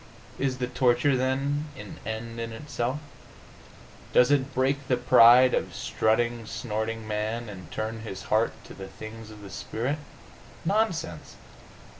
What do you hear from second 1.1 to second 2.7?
then, an end in